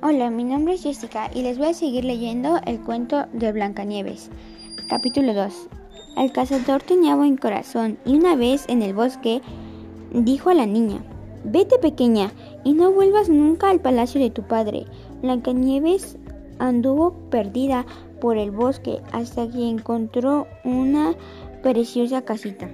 [0.00, 4.30] Hola, mi nombre es Jessica y les voy a seguir leyendo el cuento de Blancanieves.
[4.88, 5.68] Capítulo 2.
[6.18, 9.42] El cazador tenía buen corazón y una vez en el bosque
[10.12, 11.02] dijo a la niña,
[11.42, 12.30] Vete pequeña
[12.62, 14.86] y no vuelvas nunca al palacio de tu padre.
[15.20, 16.16] Blancanieves
[16.60, 17.84] anduvo perdida
[18.20, 21.16] por el bosque hasta que encontró una
[21.60, 22.68] preciosa casita.